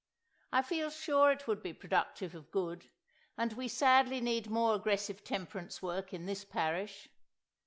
[0.51, 2.89] I feel sure it would be productive of good,
[3.37, 7.07] and we sadly need more aggressive Temperance work in this parish.